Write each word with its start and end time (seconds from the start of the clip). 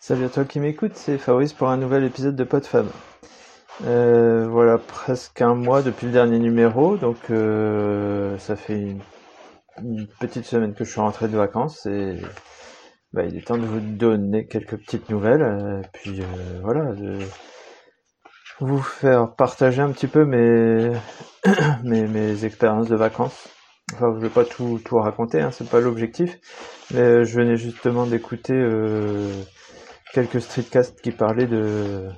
Salut 0.00 0.24
à 0.24 0.28
toi 0.28 0.44
qui 0.44 0.60
m'écoute, 0.60 0.92
c'est 0.94 1.18
Fabrice 1.18 1.52
pour 1.52 1.68
un 1.68 1.76
nouvel 1.76 2.04
épisode 2.04 2.36
de 2.36 2.44
PodFab. 2.44 2.86
Euh, 3.84 4.46
voilà, 4.48 4.78
presque 4.78 5.42
un 5.42 5.54
mois 5.54 5.82
depuis 5.82 6.06
le 6.06 6.12
dernier 6.12 6.38
numéro, 6.38 6.96
donc 6.96 7.16
euh, 7.30 8.38
ça 8.38 8.54
fait 8.54 8.96
une, 9.82 10.06
petite 10.20 10.44
semaine 10.44 10.72
que 10.74 10.84
je 10.84 10.90
suis 10.92 11.00
rentré 11.00 11.26
de 11.26 11.36
vacances 11.36 11.84
et 11.86 12.16
bah, 13.12 13.24
il 13.24 13.36
est 13.36 13.46
temps 13.46 13.58
de 13.58 13.66
vous 13.66 13.80
donner 13.80 14.46
quelques 14.46 14.76
petites 14.76 15.10
nouvelles, 15.10 15.42
euh, 15.42 15.82
puis 15.92 16.22
euh, 16.22 16.60
voilà, 16.62 16.94
de 16.94 17.18
vous 18.60 18.80
faire 18.80 19.34
partager 19.34 19.82
un 19.82 19.90
petit 19.90 20.08
peu 20.08 20.24
mes, 20.24 20.92
mes, 21.82 22.06
mes 22.06 22.44
expériences 22.44 22.88
de 22.88 22.96
vacances. 22.96 23.48
Enfin, 23.94 24.14
je 24.14 24.20
vais 24.20 24.30
pas 24.30 24.44
tout, 24.44 24.80
tout 24.84 24.98
raconter, 24.98 25.40
hein, 25.40 25.50
c'est 25.50 25.68
pas 25.68 25.80
l'objectif, 25.80 26.38
mais 26.94 27.24
je 27.24 27.34
venais 27.40 27.56
justement 27.56 28.06
d'écouter 28.06 28.54
quelques 30.12 30.40
streetcasts 30.40 31.00
qui 31.00 31.10
parlaient 31.10 31.46
de 31.46 32.08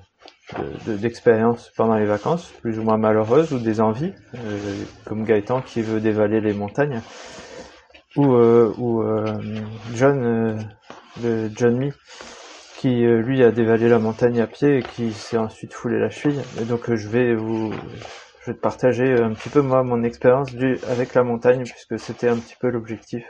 d'expériences 0.87 1.67
de, 1.67 1.77
pendant 1.77 1.95
les 1.95 2.07
vacances, 2.07 2.53
plus 2.61 2.79
ou 2.79 2.83
moins 2.83 2.97
malheureuses, 2.97 3.53
ou 3.53 3.59
des 3.59 3.81
envies, 3.81 4.13
euh, 4.35 4.85
comme 5.05 5.25
Gaëtan 5.25 5.61
qui 5.63 5.83
veut 5.83 6.01
dévaler 6.01 6.41
les 6.41 6.53
montagnes, 6.53 7.01
ou, 8.17 8.35
euh, 8.35 8.73
ou 8.79 9.03
euh, 9.03 9.25
John, 9.95 10.59
le 11.23 11.51
John 11.55 11.79
Me, 11.79 11.91
qui 12.79 13.03
lui 13.03 13.45
a 13.45 13.51
dévalé 13.51 13.89
la 13.89 13.99
montagne 13.99 14.41
à 14.41 14.47
pied 14.47 14.79
et 14.79 14.83
qui 14.83 15.13
s'est 15.13 15.37
ensuite 15.37 15.75
foulé 15.75 15.99
la 15.99 16.09
cheville. 16.09 16.41
Et 16.61 16.65
donc 16.65 16.93
je 16.95 17.09
vais 17.09 17.35
vous 17.35 17.73
je 18.41 18.51
vais 18.51 18.55
te 18.55 18.61
partager 18.61 19.13
un 19.21 19.35
petit 19.35 19.51
peu 19.51 19.61
moi 19.61 19.83
mon 19.83 20.03
expérience 20.03 20.49
avec 20.89 21.13
la 21.13 21.23
montagne 21.23 21.65
puisque 21.65 21.99
c'était 21.99 22.29
un 22.29 22.39
petit 22.39 22.57
peu 22.59 22.71
l'objectif, 22.71 23.25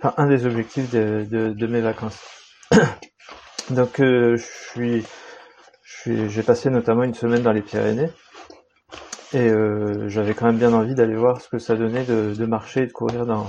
enfin 0.00 0.14
un 0.16 0.26
des 0.26 0.46
objectifs 0.46 0.90
de, 0.90 1.24
de 1.30 1.66
mes 1.68 1.80
vacances. 1.80 2.18
Donc 3.70 4.00
euh, 4.00 4.36
je 4.36 4.44
suis, 4.44 5.06
j'ai 6.04 6.42
passé 6.42 6.70
notamment 6.70 7.04
une 7.04 7.14
semaine 7.14 7.42
dans 7.42 7.52
les 7.52 7.62
Pyrénées 7.62 8.10
et 9.32 9.48
euh, 9.48 10.08
j'avais 10.08 10.34
quand 10.34 10.46
même 10.46 10.58
bien 10.58 10.72
envie 10.72 10.96
d'aller 10.96 11.14
voir 11.14 11.40
ce 11.40 11.48
que 11.48 11.60
ça 11.60 11.76
donnait 11.76 12.02
de, 12.02 12.34
de 12.34 12.46
marcher 12.46 12.82
et 12.82 12.86
de 12.86 12.92
courir 12.92 13.26
dans, 13.26 13.48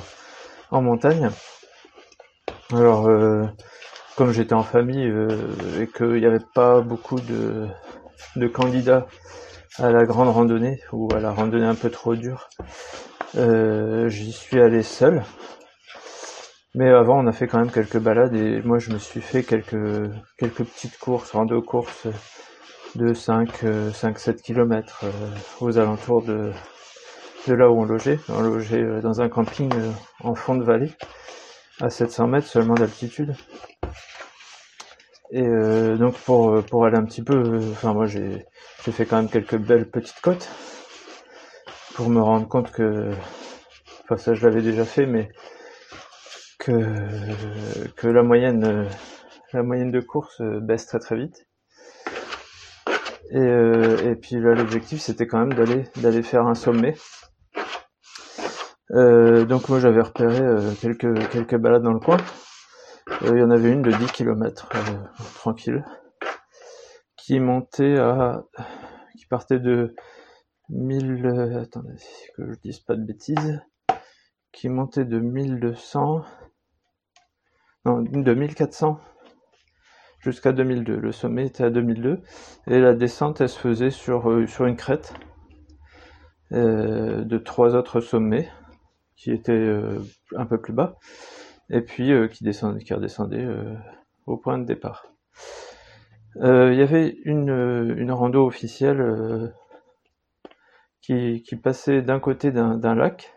en 0.70 0.82
montagne. 0.82 1.32
Alors 2.72 3.08
euh, 3.08 3.46
comme 4.16 4.32
j'étais 4.32 4.54
en 4.54 4.62
famille 4.62 5.08
euh, 5.08 5.82
et 5.82 5.88
qu'il 5.88 6.20
n'y 6.20 6.26
avait 6.28 6.46
pas 6.54 6.82
beaucoup 6.82 7.20
de, 7.20 7.68
de, 8.36 8.48
candidats 8.48 9.08
à 9.80 9.90
la 9.90 10.06
grande 10.06 10.30
randonnée 10.30 10.80
ou 10.92 11.10
à 11.16 11.20
la 11.20 11.32
randonnée 11.32 11.66
un 11.66 11.76
peu 11.76 11.90
trop 11.90 12.16
dure, 12.16 12.48
euh, 13.38 14.08
j'y 14.08 14.32
suis 14.32 14.62
allé 14.62 14.84
seul 14.84 15.24
mais 16.76 16.90
avant, 16.90 17.20
on 17.20 17.28
a 17.28 17.32
fait 17.32 17.48
quand 17.48 17.60
même 17.60 17.72
quelques 17.72 18.00
balades 18.00 18.36
et 18.36 18.62
moi, 18.62 18.80
je 18.80 18.92
me 18.92 18.98
suis 18.98 19.22
fait 19.22 19.44
quelques, 19.44 20.12
quelques 20.38 20.64
petites 20.64 20.98
courses, 20.98 21.36
en 21.36 21.46
deux 21.46 21.62
courses 21.62 22.08
de 22.96 23.14
5, 23.14 23.64
5, 23.94 24.20
7 24.20 24.42
km 24.42 25.06
aux 25.62 25.78
alentours 25.78 26.24
de, 26.24 26.52
de 27.48 27.54
là 27.54 27.70
où 27.70 27.82
on 27.82 27.86
logeait. 27.86 28.20
On 28.30 28.42
logeait 28.42 28.84
euh, 28.84 29.02
dans 29.02 29.22
un 29.22 29.30
camping 29.30 29.72
euh, 29.74 29.92
en 30.24 30.36
fond 30.36 30.56
de 30.56 30.64
vallée, 30.64 30.92
à 31.80 31.90
700 31.90 32.28
mètres 32.28 32.48
seulement 32.48 32.76
d'altitude. 32.76 33.36
Et 35.32 35.42
euh, 35.42 35.96
donc 35.96 36.16
pour, 36.20 36.62
pour 36.66 36.86
aller 36.86 36.98
un 36.98 37.06
petit 37.06 37.24
peu, 37.24 37.36
euh, 37.36 37.72
enfin 37.72 37.94
moi 37.94 38.06
j'ai 38.06 38.46
fait 38.80 39.06
quand 39.06 39.16
même 39.16 39.30
quelques 39.30 39.56
belles 39.56 39.90
petites 39.90 40.20
côtes 40.22 40.50
pour 41.94 42.10
me 42.10 42.22
rendre 42.22 42.50
compte 42.50 42.72
que, 42.72 43.12
enfin 44.04 44.18
ça 44.18 44.34
je 44.34 44.46
l'avais 44.46 44.62
déjà 44.62 44.84
fait, 44.84 45.06
mais 45.06 45.30
que, 46.62 48.08
la 48.08 48.24
moyenne 48.24 48.88
la 49.54 49.64
moyenne 49.64 49.92
de 49.92 50.00
course 50.00 50.42
baisse 50.42 50.86
très 50.86 51.00
très 51.00 51.16
vite. 51.18 51.48
Et, 53.32 53.38
euh, 53.38 54.12
et 54.12 54.16
puis 54.16 54.36
là 54.36 54.54
l'objectif 54.54 55.00
c'était 55.02 55.26
quand 55.26 55.40
même 55.40 55.54
d'aller 55.54 55.86
d'aller 55.98 56.22
faire 56.22 56.48
un 56.48 56.56
sommet. 56.56 56.96
Euh, 58.92 59.46
donc 59.46 59.70
moi 59.70 59.80
j'avais 59.80 60.02
repéré 60.02 60.42
euh, 60.42 60.74
quelques 60.82 61.30
quelques 61.30 61.56
balades 61.56 61.84
dans 61.84 61.94
le 61.94 62.00
coin. 62.00 62.18
Euh, 63.24 63.32
il 63.34 63.40
y 63.40 63.44
en 63.44 63.52
avait 63.52 63.72
une 63.72 63.82
de 63.82 63.92
10 63.92 64.12
km 64.12 64.70
tranquille 65.36 65.86
qui 67.16 67.40
montait 67.40 67.98
à 67.98 68.44
qui 69.18 69.26
partait 69.28 69.60
de 69.60 69.96
1000 70.70 71.58
attendez 71.62 71.96
que 72.36 72.52
je 72.52 72.60
dise 72.60 72.80
pas 72.80 72.96
de 72.96 73.04
bêtises 73.04 73.62
qui 74.52 74.68
montait 74.68 75.06
de 75.06 75.20
1200 75.20 76.26
non, 77.86 78.02
de 78.02 78.34
1400 78.34 79.00
jusqu'à 80.20 80.52
2002. 80.52 80.98
Le 80.98 81.12
sommet 81.12 81.48
était 81.48 81.64
à 81.64 81.70
2002 81.70 82.22
et 82.68 82.80
la 82.80 82.94
descente 82.94 83.42
elle 83.42 83.50
se 83.50 83.60
faisait 83.60 83.90
sur, 83.90 84.30
euh, 84.30 84.46
sur 84.46 84.66
une 84.66 84.76
crête 84.76 85.14
euh, 86.52 87.24
de 87.24 87.38
trois 87.38 87.76
autres 87.76 88.00
sommets 88.02 88.50
qui 89.16 89.32
étaient 89.32 89.52
euh, 89.52 90.00
un 90.36 90.46
peu 90.46 90.60
plus 90.60 90.74
bas 90.74 90.98
et 91.70 91.82
puis 91.82 92.12
qui 92.32 92.44
descendaient, 92.44 92.84
qui 92.84 92.94
redescendaient 92.94 93.48
au 94.26 94.36
point 94.36 94.58
de 94.58 94.66
départ. 94.66 95.06
Il 96.36 96.74
y 96.74 96.82
avait 96.82 97.18
une, 97.24 97.96
une 97.98 98.12
rando 98.12 98.46
officielle 98.46 99.54
qui, 101.00 101.44
qui 101.44 101.56
passait 101.56 102.02
d'un 102.02 102.20
côté 102.20 102.52
d'un 102.52 102.96
lac 102.96 103.34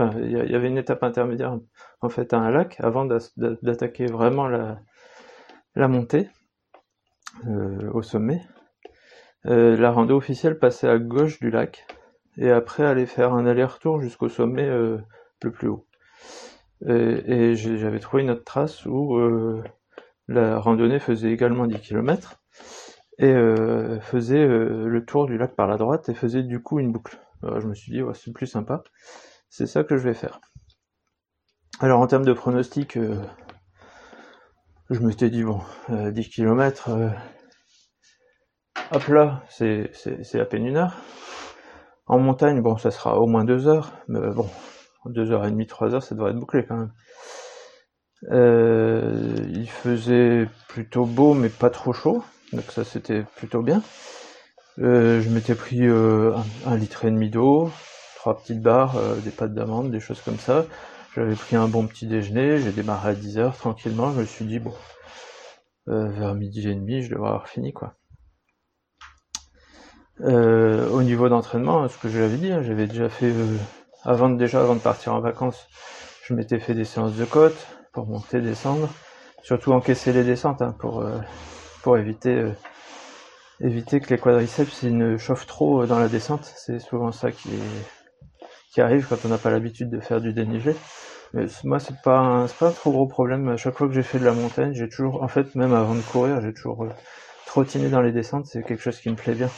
il 0.00 0.50
y, 0.50 0.54
avait 0.54 0.68
une 0.68 0.78
étape 0.78 1.04
intermédiaire 1.04 1.56
en 2.00 2.08
fait 2.08 2.32
à 2.32 2.38
un 2.38 2.50
lac 2.50 2.76
avant 2.80 3.04
d'attaquer 3.04 4.06
vraiment 4.06 4.48
la, 4.48 5.88
montée 5.88 6.28
euh, 7.46 7.90
au 7.92 8.02
sommet. 8.02 8.42
Euh, 9.46 9.76
la 9.76 9.92
rando 9.92 10.16
officielle 10.16 10.58
passait 10.58 10.88
à 10.88 10.98
gauche 10.98 11.38
du 11.38 11.50
lac 11.50 11.86
et 12.38 12.50
après 12.50 12.84
aller 12.84 13.06
faire 13.06 13.34
un 13.34 13.46
aller-retour 13.46 14.00
jusqu'au 14.00 14.28
sommet 14.28 14.66
euh, 14.66 14.98
le 15.42 15.52
plus 15.52 15.68
haut. 15.68 15.86
Et, 16.86 17.54
j'avais 17.54 18.00
trouvé 18.00 18.24
une 18.24 18.30
autre 18.30 18.44
trace 18.44 18.84
où 18.84 19.16
la 20.28 20.58
randonnée 20.58 20.98
faisait 20.98 21.30
également 21.30 21.66
10 21.66 21.80
km 21.80 22.42
et 23.18 23.32
faisait 24.02 24.46
le 24.46 25.04
tour 25.06 25.24
du 25.24 25.38
lac 25.38 25.54
par 25.54 25.66
la 25.66 25.78
droite 25.78 26.10
et 26.10 26.14
faisait 26.14 26.42
du 26.42 26.60
coup 26.60 26.80
une 26.80 26.92
boucle. 26.92 27.16
Je 27.42 27.66
me 27.66 27.74
suis 27.74 27.90
dit, 27.92 28.02
ouais, 28.02 28.12
c'est 28.12 28.32
plus 28.32 28.46
sympa. 28.46 28.82
C'est 29.56 29.68
ça 29.68 29.84
que 29.84 29.96
je 29.96 30.08
vais 30.08 30.14
faire. 30.14 30.40
Alors 31.78 32.00
en 32.00 32.08
termes 32.08 32.24
de 32.24 32.32
pronostic, 32.32 32.96
euh, 32.96 33.14
je 34.90 34.98
me 34.98 35.12
suis 35.12 35.30
dit, 35.30 35.44
bon, 35.44 35.60
euh, 35.90 36.10
10 36.10 36.28
km, 36.28 36.90
euh, 36.90 37.08
hop 38.90 39.06
là, 39.06 39.44
c'est 39.48 39.92
à 40.34 40.44
peine 40.44 40.66
une 40.66 40.76
heure. 40.76 40.96
En 42.06 42.18
montagne, 42.18 42.62
bon, 42.62 42.76
ça 42.78 42.90
sera 42.90 43.20
au 43.20 43.28
moins 43.28 43.44
deux 43.44 43.68
heures, 43.68 43.92
mais 44.08 44.28
bon, 44.30 44.50
deux 45.06 45.30
heures 45.30 45.46
et 45.46 45.52
demie, 45.52 45.68
trois 45.68 45.94
heures, 45.94 46.02
ça 46.02 46.16
devrait 46.16 46.32
être 46.32 46.40
bouclé 46.40 46.66
quand 46.66 46.76
même. 46.76 46.92
Euh, 48.32 49.36
il 49.50 49.70
faisait 49.70 50.48
plutôt 50.66 51.06
beau, 51.06 51.32
mais 51.32 51.48
pas 51.48 51.70
trop 51.70 51.92
chaud, 51.92 52.24
donc 52.52 52.64
ça 52.72 52.82
c'était 52.82 53.22
plutôt 53.36 53.62
bien. 53.62 53.84
Euh, 54.80 55.20
je 55.20 55.30
m'étais 55.30 55.54
pris 55.54 55.86
un 55.86 56.76
litre 56.76 57.04
et 57.04 57.12
demi 57.12 57.30
d'eau, 57.30 57.70
trois 58.24 58.38
petites 58.38 58.62
barres, 58.62 58.96
euh, 58.96 59.16
des 59.16 59.30
pâtes 59.30 59.52
d'amande, 59.52 59.90
des 59.90 60.00
choses 60.00 60.22
comme 60.22 60.38
ça. 60.38 60.64
J'avais 61.14 61.34
pris 61.34 61.56
un 61.56 61.68
bon 61.68 61.86
petit 61.86 62.06
déjeuner, 62.06 62.56
j'ai 62.56 62.72
démarré 62.72 63.10
à 63.10 63.14
10h 63.14 63.54
tranquillement, 63.54 64.12
je 64.12 64.20
me 64.20 64.24
suis 64.24 64.46
dit 64.46 64.58
bon, 64.58 64.72
euh, 65.88 66.08
vers 66.08 66.34
midi 66.34 66.66
et 66.66 66.74
demi, 66.74 67.02
je 67.02 67.10
devrais 67.10 67.28
avoir 67.28 67.48
fini 67.48 67.74
quoi. 67.74 67.92
Euh, 70.22 70.88
au 70.88 71.02
niveau 71.02 71.28
d'entraînement, 71.28 71.86
ce 71.86 71.98
que 71.98 72.08
je 72.08 72.18
l'avais 72.18 72.38
dit, 72.38 72.50
hein, 72.50 72.62
j'avais 72.62 72.86
déjà 72.86 73.10
fait, 73.10 73.30
avant 74.04 74.30
de, 74.30 74.38
déjà 74.38 74.62
avant 74.62 74.74
de 74.74 74.80
partir 74.80 75.12
en 75.12 75.20
vacances, 75.20 75.68
je 76.26 76.32
m'étais 76.32 76.58
fait 76.58 76.72
des 76.72 76.86
séances 76.86 77.16
de 77.16 77.26
côte 77.26 77.66
pour 77.92 78.06
monter, 78.06 78.40
descendre, 78.40 78.88
surtout 79.42 79.72
encaisser 79.72 80.14
les 80.14 80.24
descentes 80.24 80.62
hein, 80.62 80.74
pour 80.78 81.04
pour 81.82 81.98
éviter 81.98 82.42
éviter 83.60 84.00
que 84.00 84.08
les 84.08 84.18
quadriceps 84.18 84.84
ne 84.84 85.18
chauffent 85.18 85.46
trop 85.46 85.84
dans 85.84 85.98
la 85.98 86.08
descente. 86.08 86.50
C'est 86.56 86.78
souvent 86.78 87.12
ça 87.12 87.30
qui 87.30 87.50
est 87.50 87.93
qui 88.74 88.80
arrive 88.80 89.06
quand 89.08 89.24
on 89.24 89.28
n'a 89.28 89.38
pas 89.38 89.50
l'habitude 89.50 89.88
de 89.88 90.00
faire 90.00 90.20
du 90.20 90.32
dénivelé. 90.32 90.74
Mais 91.32 91.46
moi, 91.62 91.78
c'est 91.78 92.00
pas 92.02 92.18
un, 92.18 92.46
pas 92.46 92.68
un 92.68 92.72
trop 92.72 92.90
gros 92.90 93.06
problème. 93.06 93.48
À 93.48 93.56
chaque 93.56 93.76
fois 93.76 93.86
que 93.86 93.94
j'ai 93.94 94.02
fait 94.02 94.18
de 94.18 94.24
la 94.24 94.32
montagne, 94.32 94.72
j'ai 94.74 94.88
toujours, 94.88 95.22
en 95.22 95.28
fait, 95.28 95.54
même 95.54 95.72
avant 95.72 95.94
de 95.94 96.00
courir, 96.00 96.40
j'ai 96.40 96.52
toujours 96.52 96.84
euh, 96.84 96.88
trottiné 97.46 97.88
dans 97.88 98.02
les 98.02 98.12
descentes. 98.12 98.46
C'est 98.46 98.62
quelque 98.64 98.82
chose 98.82 98.98
qui 98.98 99.10
me 99.10 99.14
plaît 99.14 99.34
bien. 99.34 99.48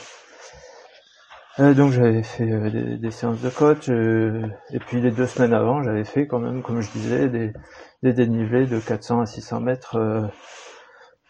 Euh, 1.58 1.72
donc 1.72 1.92
j'avais 1.92 2.22
fait 2.22 2.50
euh, 2.52 2.68
des, 2.70 2.98
des, 2.98 3.10
séances 3.10 3.40
de 3.40 3.50
euh, 3.88 4.46
et 4.72 4.78
puis 4.78 5.00
les 5.00 5.10
deux 5.10 5.26
semaines 5.26 5.54
avant 5.54 5.82
j'avais 5.82 6.04
fait 6.04 6.26
quand 6.26 6.38
même 6.38 6.60
comme 6.60 6.82
je 6.82 6.90
disais 6.90 7.30
des, 7.30 7.54
des 8.02 8.12
dénivelés 8.12 8.66
de 8.66 8.78
400 8.78 9.22
à 9.22 9.26
600 9.26 9.60
mètres 9.60 10.30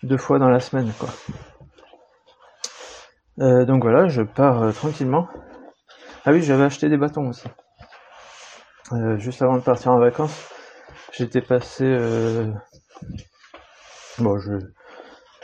deux 0.03 0.17
fois 0.17 0.41
dans 0.41 0.49
la 0.49 0.59
semaine 0.59 0.93
quoi. 0.99 1.11
Donc 3.39 3.85
voilà 3.85 4.09
je 4.09 4.23
pars 4.23 4.75
tranquillement. 4.75 5.29
Ah 6.25 6.33
oui 6.33 6.43
j'avais 6.43 6.65
acheté 6.65 6.89
des 6.89 6.97
bâtons 6.97 7.29
aussi. 7.29 7.47
Euh, 8.93 9.19
juste 9.19 9.43
avant 9.43 9.57
de 9.57 9.63
partir 9.63 9.93
en 9.93 9.99
vacances, 9.99 10.49
j'étais 11.13 11.41
passé. 11.41 11.85
Euh... 11.85 12.51
Bon, 14.19 14.39
je 14.39 14.59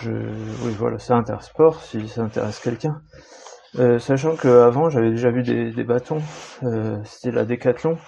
je, 0.03 0.11
oui, 0.11 0.75
voilà, 0.77 0.99
c'est 0.99 1.13
Intersport, 1.13 1.81
si 1.81 2.09
ça 2.09 2.23
intéresse 2.23 2.59
quelqu'un. 2.59 3.03
Euh, 3.79 3.99
sachant 4.01 4.35
qu'avant, 4.37 4.91
j'avais 4.91 5.11
déjà 5.11 5.31
vu 5.31 5.43
des, 5.43 5.71
des 5.71 5.85
bâtons, 5.85 6.21
euh, 6.65 6.99
c'était 7.05 7.31
la 7.31 7.45
Decathlon. 7.45 7.99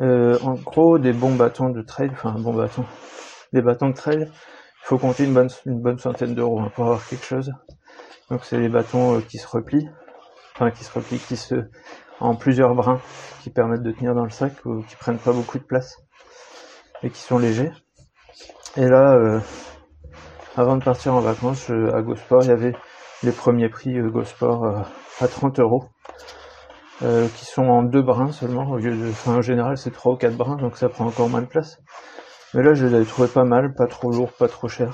Euh, 0.00 0.38
en 0.42 0.54
gros, 0.54 0.98
des 0.98 1.12
bons 1.12 1.34
bâtons 1.34 1.68
de 1.68 1.82
trail, 1.82 2.10
enfin, 2.12 2.34
un 2.36 2.40
bon 2.40 2.54
bâton, 2.54 2.84
des 3.52 3.60
bâtons 3.60 3.90
de 3.90 3.94
trail, 3.94 4.28
il 4.30 4.86
faut 4.86 4.98
compter 4.98 5.24
une 5.24 5.34
bonne, 5.34 5.50
une 5.66 5.80
bonne 5.80 5.98
centaine 5.98 6.34
d'euros 6.34 6.60
hein, 6.60 6.72
pour 6.74 6.86
avoir 6.86 7.06
quelque 7.06 7.24
chose. 7.26 7.52
Donc, 8.30 8.44
c'est 8.44 8.58
les 8.58 8.70
bâtons 8.70 9.20
qui 9.20 9.36
se 9.38 9.46
replient, 9.46 9.90
enfin, 10.54 10.70
qui 10.70 10.84
se 10.84 10.92
replient, 10.92 11.18
qui 11.18 11.36
se, 11.36 11.54
en 12.20 12.34
plusieurs 12.34 12.74
brins, 12.74 13.00
qui 13.42 13.50
permettent 13.50 13.82
de 13.82 13.92
tenir 13.92 14.14
dans 14.14 14.24
le 14.24 14.30
sac 14.30 14.52
ou 14.64 14.82
qui 14.82 14.96
prennent 14.96 15.18
pas 15.18 15.32
beaucoup 15.32 15.58
de 15.58 15.64
place 15.64 15.96
et 17.02 17.10
qui 17.10 17.20
sont 17.20 17.38
légers. 17.38 17.72
Et 18.76 18.86
là, 18.88 19.40
avant 20.56 20.76
de 20.76 20.84
partir 20.84 21.14
en 21.14 21.20
vacances 21.20 21.70
à 21.70 22.00
GoSport, 22.02 22.42
il 22.42 22.48
y 22.48 22.52
avait 22.52 22.74
les 23.24 23.32
premiers 23.32 23.68
prix 23.68 23.98
euh, 23.98 24.08
GoSport 24.08 24.64
euh, 24.64 24.80
à 25.20 25.28
30 25.28 25.58
euros. 25.60 25.84
Euh, 27.02 27.26
qui 27.36 27.44
sont 27.44 27.64
en 27.64 27.82
deux 27.82 28.02
brins 28.02 28.30
seulement 28.30 28.70
au 28.70 28.76
lieu 28.76 28.96
de 28.96 29.10
enfin 29.10 29.38
en 29.38 29.42
général 29.42 29.76
c'est 29.76 29.90
trois 29.90 30.12
ou 30.12 30.16
quatre 30.16 30.36
brins 30.36 30.54
donc 30.54 30.76
ça 30.76 30.88
prend 30.88 31.06
encore 31.06 31.28
moins 31.28 31.40
de 31.40 31.46
place 31.46 31.80
mais 32.54 32.62
là 32.62 32.72
je 32.72 32.86
les 32.86 32.94
avais 32.94 33.04
trouvés 33.04 33.26
pas 33.26 33.42
mal 33.42 33.74
pas 33.74 33.88
trop 33.88 34.12
lourd 34.12 34.30
pas 34.30 34.46
trop 34.46 34.68
cher 34.68 34.92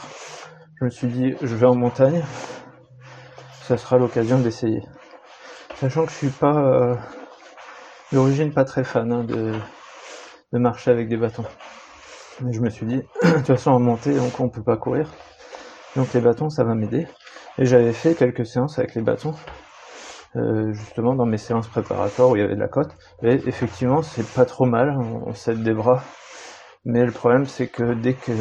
je 0.80 0.86
me 0.86 0.90
suis 0.90 1.08
dit 1.08 1.34
je 1.42 1.54
vais 1.54 1.66
en 1.66 1.74
montagne 1.74 2.22
ça 3.64 3.76
sera 3.76 3.98
l'occasion 3.98 4.38
d'essayer 4.38 4.82
sachant 5.80 6.04
que 6.04 6.12
je 6.12 6.16
suis 6.16 6.28
pas 6.28 6.98
d'origine 8.12 8.52
pas 8.52 8.64
très 8.64 8.84
fan 8.84 9.12
hein, 9.12 9.24
de, 9.24 9.52
de 10.52 10.58
marcher 10.58 10.90
avec 10.90 11.08
des 11.08 11.16
bâtons 11.16 11.46
mais 12.42 12.52
je 12.52 12.60
me 12.60 12.70
suis 12.70 12.86
dit 12.86 13.02
de 13.22 13.30
toute 13.36 13.46
façon 13.46 13.70
en 13.70 13.80
montée 13.80 14.14
donc 14.14 14.38
on 14.40 14.48
peut 14.48 14.62
pas 14.62 14.76
courir 14.76 15.06
donc 15.96 16.12
les 16.14 16.20
bâtons, 16.20 16.50
ça 16.50 16.62
va 16.64 16.74
m'aider. 16.74 17.08
Et 17.58 17.66
j'avais 17.66 17.92
fait 17.92 18.14
quelques 18.14 18.46
séances 18.46 18.78
avec 18.78 18.94
les 18.94 19.02
bâtons, 19.02 19.34
euh, 20.36 20.72
justement 20.72 21.14
dans 21.14 21.26
mes 21.26 21.36
séances 21.36 21.66
préparatoires 21.66 22.30
où 22.30 22.36
il 22.36 22.42
y 22.42 22.44
avait 22.44 22.54
de 22.54 22.60
la 22.60 22.68
côte. 22.68 22.90
Et 23.22 23.32
effectivement, 23.32 24.02
c'est 24.02 24.26
pas 24.34 24.44
trop 24.44 24.66
mal, 24.66 24.96
on, 24.98 25.34
s'aide 25.34 25.62
des 25.62 25.74
bras. 25.74 26.02
Mais 26.84 27.04
le 27.04 27.10
problème, 27.10 27.44
c'est 27.44 27.66
que 27.66 27.94
dès 27.94 28.14
que 28.14 28.32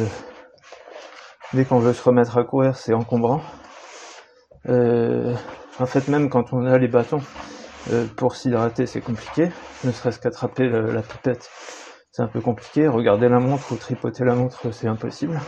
dès 1.52 1.64
qu'on 1.64 1.80
veut 1.80 1.92
se 1.92 2.02
remettre 2.02 2.38
à 2.38 2.44
courir, 2.44 2.76
c'est 2.76 2.94
encombrant. 2.94 3.42
Euh, 4.68 5.34
en 5.80 5.86
fait, 5.86 6.08
même 6.08 6.28
quand 6.28 6.52
on 6.52 6.66
a 6.66 6.78
les 6.78 6.88
bâtons, 6.88 7.22
euh, 7.90 8.06
pour 8.16 8.36
s'hydrater, 8.36 8.86
c'est 8.86 9.00
compliqué. 9.00 9.50
Ne 9.84 9.92
serait-ce 9.92 10.18
qu'attraper 10.18 10.68
la 10.68 11.02
pipette, 11.02 11.50
c'est 12.12 12.22
un 12.22 12.28
peu 12.28 12.40
compliqué. 12.40 12.86
Regarder 12.86 13.28
la 13.28 13.40
montre 13.40 13.72
ou 13.72 13.76
tripoter 13.76 14.24
la 14.24 14.34
montre, 14.34 14.70
c'est 14.72 14.88
impossible. 14.88 15.40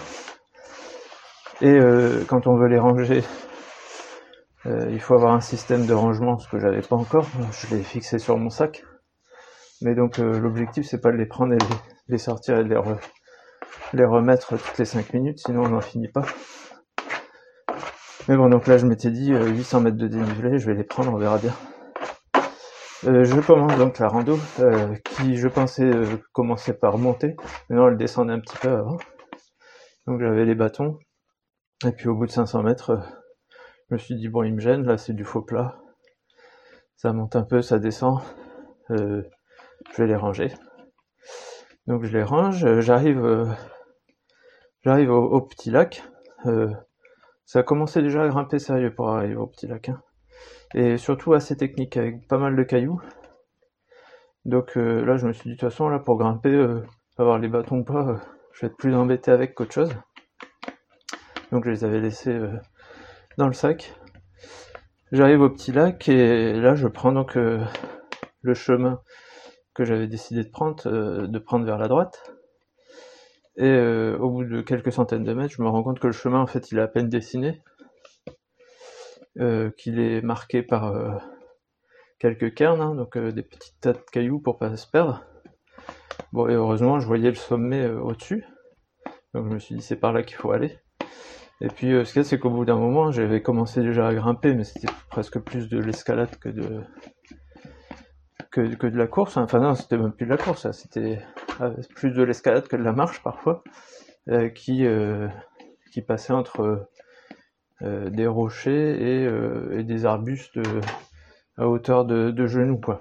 Et 1.60 1.70
euh, 1.70 2.24
quand 2.26 2.46
on 2.46 2.56
veut 2.56 2.68
les 2.68 2.78
ranger, 2.78 3.22
euh, 4.66 4.88
il 4.90 5.00
faut 5.00 5.14
avoir 5.14 5.34
un 5.34 5.40
système 5.40 5.86
de 5.86 5.92
rangement, 5.92 6.38
ce 6.38 6.48
que 6.48 6.58
j'avais 6.58 6.80
pas 6.80 6.96
encore. 6.96 7.26
Je 7.52 7.74
l'ai 7.74 7.82
fixé 7.82 8.18
sur 8.18 8.38
mon 8.38 8.50
sac. 8.50 8.84
Mais 9.82 9.94
donc 9.94 10.18
l'objectif 10.18 10.86
c'est 10.86 11.00
pas 11.00 11.10
de 11.10 11.16
les 11.16 11.26
prendre 11.26 11.52
et 11.54 11.58
les, 11.58 11.76
les 12.06 12.18
sortir 12.18 12.56
et 12.56 12.62
de 12.62 12.68
les, 12.68 12.80
les 13.94 14.04
remettre 14.04 14.56
toutes 14.56 14.78
les 14.78 14.84
5 14.84 15.12
minutes, 15.12 15.40
sinon 15.44 15.64
on 15.64 15.70
n'en 15.70 15.80
finit 15.80 16.06
pas. 16.06 16.24
Mais 18.28 18.36
bon, 18.36 18.48
donc 18.48 18.66
là 18.66 18.78
je 18.78 18.86
m'étais 18.86 19.10
dit 19.10 19.32
800 19.32 19.80
mètres 19.80 19.96
de 19.96 20.06
dénivelé, 20.08 20.58
je 20.58 20.66
vais 20.66 20.74
les 20.74 20.84
prendre, 20.84 21.12
on 21.12 21.16
verra 21.16 21.38
bien. 21.38 21.52
je 23.02 23.40
commence 23.40 23.76
donc 23.78 23.98
la 23.98 24.08
rando, 24.08 24.38
qui 25.04 25.36
je 25.36 25.48
pensais 25.48 25.90
commencer 26.32 26.72
par 26.72 26.98
monter, 26.98 27.36
mais 27.68 27.76
non 27.76 27.88
elle 27.88 27.96
descendait 27.96 28.32
un 28.32 28.40
petit 28.40 28.56
peu 28.58 28.68
avant. 28.68 28.98
Donc 30.06 30.20
j'avais 30.20 30.44
les 30.44 30.54
bâtons, 30.54 30.98
et 31.84 31.92
puis 31.92 32.08
au 32.08 32.14
bout 32.14 32.26
de 32.26 32.30
500 32.30 32.62
mètres, 32.62 32.90
euh, 32.90 33.00
je 33.88 33.94
me 33.94 33.98
suis 33.98 34.14
dit, 34.14 34.28
bon, 34.28 34.42
il 34.44 34.54
me 34.54 34.60
gêne, 34.60 34.84
là 34.84 34.98
c'est 34.98 35.12
du 35.12 35.24
faux 35.24 35.42
plat. 35.42 35.78
Ça 36.96 37.12
monte 37.12 37.34
un 37.34 37.42
peu, 37.42 37.62
ça 37.62 37.78
descend. 37.78 38.20
Euh, 38.90 39.22
je 39.92 40.02
vais 40.02 40.08
les 40.08 40.16
ranger. 40.16 40.52
Donc 41.86 42.04
je 42.04 42.12
les 42.16 42.22
range, 42.22 42.64
euh, 42.64 42.80
j'arrive 42.80 43.54
j'arrive 44.82 45.10
au, 45.10 45.40
petit 45.40 45.70
lac. 45.70 46.02
Ça 47.52 47.58
a 47.58 47.62
commencé 47.62 48.00
déjà 48.00 48.22
à 48.22 48.28
grimper 48.28 48.58
sérieux 48.58 48.94
pour 48.94 49.10
arriver 49.10 49.36
au 49.36 49.46
petit 49.46 49.66
lac. 49.66 49.90
Hein. 49.90 50.00
Et 50.74 50.96
surtout 50.96 51.34
assez 51.34 51.56
technique, 51.56 51.96
avec 51.98 52.26
pas 52.26 52.38
mal 52.38 52.56
de 52.56 52.62
cailloux. 52.62 53.00
Donc 54.46 54.74
là 54.74 55.16
je 55.16 55.26
me 55.26 55.32
suis 55.32 55.50
dit, 55.50 55.56
de 55.56 55.60
toute 55.60 55.68
façon, 55.68 55.88
là 55.88 55.98
pour 55.98 56.16
grimper, 56.16 56.66
avoir 57.18 57.38
les 57.38 57.48
bâtons 57.48 57.80
ou 57.80 57.84
pas, 57.84 58.20
je 58.52 58.62
vais 58.62 58.66
être 58.68 58.76
plus 58.76 58.94
embêté 58.94 59.30
avec 59.30 59.54
qu'autre 59.54 59.74
chose. 59.74 59.94
Donc 61.50 61.64
je 61.66 61.70
les 61.70 61.84
avais 61.84 62.00
laissés 62.00 62.32
euh, 62.32 62.58
dans 63.36 63.46
le 63.46 63.52
sac. 63.52 63.94
J'arrive 65.12 65.42
au 65.42 65.50
petit 65.50 65.72
lac 65.72 66.08
et 66.08 66.54
là 66.54 66.74
je 66.74 66.88
prends 66.88 67.12
donc 67.12 67.36
euh, 67.36 67.62
le 68.40 68.54
chemin 68.54 69.02
que 69.74 69.84
j'avais 69.84 70.06
décidé 70.06 70.44
de 70.44 70.48
prendre, 70.48 70.86
euh, 70.86 71.26
de 71.26 71.38
prendre 71.38 71.66
vers 71.66 71.76
la 71.76 71.88
droite. 71.88 72.32
Et 73.56 73.78
au 74.18 74.30
bout 74.30 74.44
de 74.44 74.62
quelques 74.62 74.92
centaines 74.92 75.24
de 75.24 75.34
mètres, 75.34 75.54
je 75.56 75.62
me 75.62 75.68
rends 75.68 75.82
compte 75.82 76.00
que 76.00 76.06
le 76.06 76.12
chemin 76.12 76.40
en 76.40 76.46
fait 76.46 76.72
il 76.72 76.78
est 76.78 76.82
à 76.82 76.88
peine 76.88 77.08
dessiné, 77.08 77.62
qu'il 79.36 79.98
est 80.00 80.22
marqué 80.22 80.62
par 80.62 81.20
quelques 82.18 82.54
cairns, 82.54 82.80
hein, 82.80 82.94
donc 82.94 83.18
des 83.18 83.42
petits 83.42 83.74
tas 83.80 83.92
de 83.92 84.00
cailloux 84.10 84.40
pour 84.40 84.58
pas 84.58 84.74
se 84.76 84.86
perdre. 84.86 85.22
Bon 86.32 86.48
et 86.48 86.54
heureusement 86.54 86.98
je 86.98 87.06
voyais 87.06 87.28
le 87.28 87.34
sommet 87.34 87.86
au-dessus, 87.90 88.46
donc 89.34 89.48
je 89.48 89.54
me 89.54 89.58
suis 89.58 89.74
dit 89.74 89.82
c'est 89.82 89.96
par 89.96 90.14
là 90.14 90.22
qu'il 90.22 90.36
faut 90.36 90.52
aller. 90.52 90.78
Et 91.62 91.68
puis 91.68 91.92
euh, 91.92 92.04
ce 92.04 92.12
qu'il 92.12 92.22
y 92.22 92.24
a, 92.24 92.28
c'est 92.28 92.40
qu'au 92.40 92.50
bout 92.50 92.64
d'un 92.64 92.76
moment, 92.76 93.12
j'avais 93.12 93.40
commencé 93.40 93.82
déjà 93.82 94.08
à 94.08 94.14
grimper, 94.14 94.52
mais 94.54 94.64
c'était 94.64 94.92
presque 95.08 95.38
plus 95.38 95.68
de 95.68 95.78
l'escalade 95.78 96.36
que 96.40 96.48
de 96.48 96.82
que, 98.50 98.74
que, 98.74 98.88
de 98.88 98.98
la 98.98 99.06
course. 99.06 99.36
Enfin 99.36 99.60
non, 99.60 99.76
c'était 99.76 99.96
même 99.96 100.12
plus 100.12 100.26
de 100.26 100.30
la 100.30 100.36
course, 100.38 100.68
c'était 100.72 101.20
euh, 101.22 101.41
plus 101.94 102.10
de 102.10 102.22
l'escalade 102.22 102.68
que 102.68 102.76
de 102.76 102.82
la 102.82 102.92
marche 102.92 103.22
parfois, 103.22 103.62
euh, 104.28 104.48
qui 104.48 104.84
qui 105.92 106.02
passait 106.02 106.32
entre 106.32 106.88
des 107.80 108.28
rochers 108.28 109.24
et, 109.24 109.78
et 109.78 109.82
des 109.82 110.06
arbustes 110.06 110.58
à 111.58 111.66
hauteur 111.66 112.04
de, 112.04 112.30
de, 112.30 112.46
genoux, 112.46 112.78
quoi. 112.78 113.00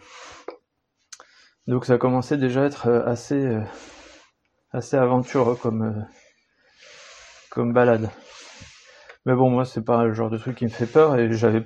Donc 1.67 1.85
ça 1.85 1.99
commençait 1.99 2.37
déjà 2.37 2.63
à 2.63 2.65
être 2.65 2.89
assez 3.05 3.59
assez 4.71 4.97
aventureux 4.97 5.55
comme 5.55 6.05
comme 7.51 7.73
balade. 7.73 8.09
Mais 9.25 9.35
bon, 9.35 9.51
moi, 9.51 9.65
c'est 9.65 9.83
pas 9.83 10.03
le 10.05 10.13
genre 10.13 10.31
de 10.31 10.37
truc 10.37 10.57
qui 10.57 10.65
me 10.65 10.69
fait 10.69 10.87
peur 10.87 11.15
et 11.19 11.31
j'avais, 11.31 11.63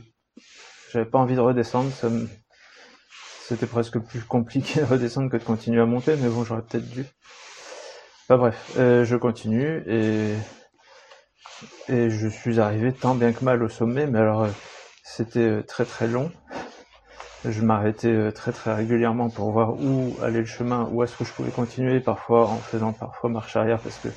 j'avais 0.91 1.05
pas 1.05 1.19
envie 1.19 1.35
de 1.35 1.39
redescendre. 1.39 1.89
Ça 1.91 2.09
C'était 3.47 3.67
presque 3.67 3.99
plus 3.99 4.21
compliqué 4.21 4.79
de 4.79 4.85
redescendre 4.85 5.29
que 5.29 5.37
de 5.37 5.43
continuer 5.43 5.79
à 5.79 5.85
monter, 5.85 6.15
mais 6.15 6.29
bon, 6.29 6.43
j'aurais 6.43 6.63
peut-être 6.63 6.89
dû. 6.89 7.05
Enfin 8.23 8.37
bref, 8.37 8.71
euh, 8.79 9.05
je 9.05 9.15
continue 9.15 9.83
et 9.87 10.33
je 11.87 12.27
suis 12.27 12.59
arrivé 12.59 12.91
tant 12.91 13.13
bien 13.13 13.33
que 13.33 13.45
mal 13.45 13.61
au 13.61 13.69
sommet, 13.69 14.07
mais 14.07 14.17
alors 14.17 14.45
euh, 14.45 14.49
c'était 15.03 15.39
euh, 15.41 15.61
très 15.61 15.85
très 15.85 16.07
long. 16.07 16.31
Je 17.47 17.61
m'arrêtais 17.61 18.31
très 18.31 18.51
très 18.51 18.73
régulièrement 18.73 19.29
pour 19.29 19.51
voir 19.51 19.79
où 19.79 20.15
allait 20.23 20.39
le 20.39 20.45
chemin, 20.45 20.89
où 20.91 21.03
est-ce 21.03 21.15
que 21.15 21.23
je 21.23 21.31
pouvais 21.31 21.51
continuer, 21.51 21.99
parfois 21.99 22.47
en 22.47 22.57
faisant 22.57 22.93
parfois 22.93 23.29
marche 23.29 23.55
arrière 23.55 23.79
parce 23.79 23.99
que 23.99 24.09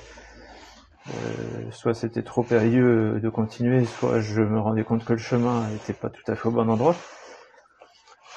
soit 1.70 1.92
c'était 1.92 2.22
trop 2.22 2.42
périlleux 2.42 3.20
de 3.20 3.28
continuer, 3.28 3.84
soit 3.84 4.20
je 4.20 4.40
me 4.40 4.58
rendais 4.58 4.84
compte 4.84 5.04
que 5.04 5.12
le 5.12 5.18
chemin 5.18 5.68
n'était 5.68 5.92
pas 5.92 6.08
tout 6.08 6.22
à 6.32 6.34
fait 6.34 6.48
au 6.48 6.52
bon 6.52 6.70
endroit. 6.70 6.96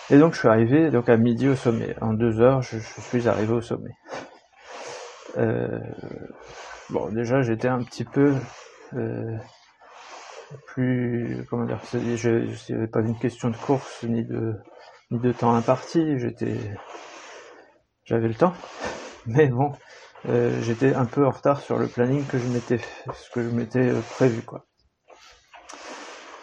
Et 0.10 0.17
donc 0.17 0.34
je 0.34 0.39
suis 0.39 0.48
arrivé 0.48 0.89
donc 0.89 1.10
à 1.10 1.17
midi 1.17 1.48
au 1.48 1.55
sommet. 1.55 1.96
En 2.01 2.13
deux 2.13 2.41
heures, 2.41 2.62
je, 2.62 2.77
suis 2.77 3.27
arrivé 3.27 3.53
au 3.53 3.62
sommet. 3.62 3.91
Euh, 5.38 5.79
bon, 6.89 7.10
déjà 7.12 7.41
j'étais 7.41 7.70
un 7.70 7.81
petit 7.84 8.03
peu 8.03 8.34
euh, 8.93 9.38
plus 10.67 11.46
comment 11.50 11.65
dire, 11.65 11.79
je 11.93 12.74
n'avais 12.74 12.88
pas 12.88 13.01
une 13.01 13.17
question 13.17 13.50
de 13.50 13.55
course 13.55 14.03
ni 14.03 14.25
de 14.25 14.55
ni 15.12 15.20
de 15.20 15.31
temps 15.31 15.53
imparti. 15.53 16.17
J'étais, 16.17 16.58
j'avais 18.03 18.27
le 18.27 18.36
temps, 18.36 18.53
mais 19.25 19.48
bon, 19.48 19.72
euh, 20.27 20.62
j'étais 20.62 20.93
un 20.93 21.05
peu 21.05 21.25
en 21.25 21.31
retard 21.31 21.62
sur 21.62 21.77
le 21.77 21.88
planning 21.88 22.25
que 22.25 22.38
je 22.38 22.48
m'étais 22.48 22.79
ce 23.13 23.29
que 23.31 23.41
je 23.41 23.50
m'étais 23.50 23.91
prévu 24.15 24.41
quoi. 24.41 24.65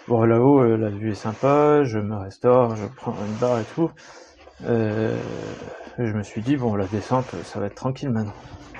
Bon 0.08 0.24
là-haut 0.24 0.60
euh, 0.62 0.78
la 0.78 0.88
vue 0.88 1.10
est 1.10 1.14
sympa, 1.14 1.84
je 1.84 1.98
me 1.98 2.16
restaure, 2.16 2.74
je 2.76 2.86
prends 2.96 3.14
une 3.26 3.34
barre 3.34 3.60
et 3.60 3.64
tout. 3.74 3.90
je 4.62 6.12
me 6.14 6.22
suis 6.22 6.40
dit 6.40 6.56
bon 6.56 6.76
la 6.76 6.86
descente 6.86 7.26
ça 7.44 7.60
va 7.60 7.66
être 7.66 7.74
tranquille 7.74 8.08
maintenant. 8.08 8.32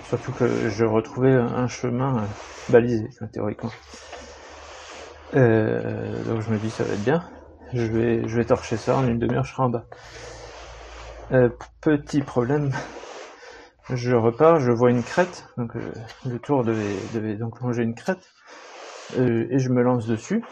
Surtout 0.09 0.33
que 0.33 0.71
je 0.71 0.87
retrouvais 0.87 1.35
un 1.35 1.69
chemin 1.69 2.25
balisé 2.71 3.11
théoriquement. 3.31 3.69
donc 5.35 6.41
je 6.41 6.51
me 6.51 6.57
dis 6.57 6.71
ça 6.71 6.85
va 6.85 6.95
être 6.95 7.05
bien. 7.05 7.23
Je 7.75 7.83
vais 7.83 8.27
je 8.27 8.35
vais 8.35 8.47
torcher 8.47 8.79
ça 8.79 8.97
en 8.97 9.07
une 9.07 9.19
demi-heure 9.19 9.45
je 9.45 9.53
serai 9.53 9.65
en 9.65 9.69
bas. 9.69 9.85
petit 11.83 12.23
problème, 12.23 12.73
je 13.91 14.15
repars, 14.15 14.61
je 14.61 14.73
vois 14.73 14.91
une 14.91 15.03
crête, 15.03 15.45
donc 15.59 15.77
euh, 15.77 15.93
le 16.25 16.39
tour 16.39 16.65
devait, 16.65 16.97
devait 17.13 17.35
donc 17.35 17.61
longer 17.61 17.83
une 17.83 17.95
crête. 17.95 18.31
et 19.19 19.59
je 19.59 19.69
me 19.69 19.83
lance 19.83 20.07
dessus. 20.07 20.43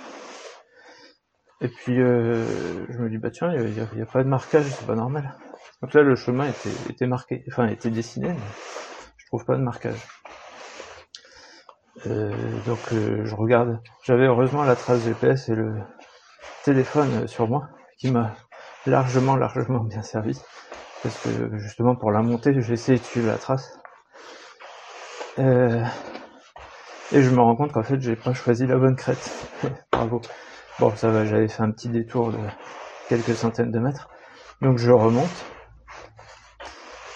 Et 1.60 1.68
puis 1.68 1.96
je 1.96 2.98
me 2.98 3.08
dis 3.08 3.18
bah 3.18 3.30
tiens, 3.30 3.52
il 3.54 3.72
n'y 3.72 4.02
a, 4.02 4.06
pas 4.06 4.22
de 4.22 4.28
marquage, 4.28 4.66
c'est 4.66 4.86
pas 4.86 4.94
normal. 4.94 5.34
Donc 5.82 5.94
là 5.94 6.02
le 6.02 6.14
chemin 6.14 6.48
était, 6.48 6.90
était 6.90 7.06
marqué, 7.06 7.44
enfin 7.48 7.66
était 7.68 7.90
dessiné, 7.90 8.28
mais 8.28 8.36
je 9.16 9.26
trouve 9.26 9.44
pas 9.44 9.56
de 9.56 9.62
marquage. 9.62 9.98
donc 12.04 12.80
je 12.90 13.34
regarde. 13.34 13.80
J'avais 14.04 14.26
heureusement 14.26 14.64
la 14.64 14.76
trace 14.76 15.04
GPS 15.04 15.48
et 15.48 15.54
le 15.54 15.76
téléphone 16.64 17.26
sur 17.26 17.48
moi 17.48 17.68
qui 17.98 18.10
m'a 18.10 18.34
largement, 18.86 19.36
largement 19.36 19.80
bien 19.80 20.02
servi. 20.02 20.38
Parce 21.02 21.18
que 21.18 21.56
justement 21.58 21.94
pour 21.94 22.10
la 22.10 22.22
montée, 22.22 22.52
j'ai 22.60 22.72
essayé 22.72 22.98
de 22.98 23.04
suivre 23.04 23.28
la 23.28 23.38
trace. 23.38 23.78
Euh, 25.38 25.84
et 27.12 27.22
je 27.22 27.30
me 27.30 27.40
rends 27.40 27.54
compte 27.54 27.72
qu'en 27.72 27.82
fait 27.82 28.00
j'ai 28.00 28.16
pas 28.16 28.32
choisi 28.32 28.66
la 28.66 28.76
bonne 28.76 28.96
crête. 28.96 29.30
Bravo. 29.92 30.20
Bon 30.78 30.94
ça 30.94 31.08
va, 31.08 31.24
j'avais 31.24 31.48
fait 31.48 31.62
un 31.62 31.70
petit 31.70 31.88
détour 31.88 32.32
de 32.32 32.38
quelques 33.08 33.34
centaines 33.34 33.70
de 33.70 33.78
mètres. 33.78 34.10
Donc 34.60 34.76
je 34.76 34.90
remonte 34.90 35.46